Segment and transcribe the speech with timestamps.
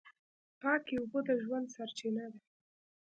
[0.61, 2.39] پاکې اوبه د ژوند سرچینه ده.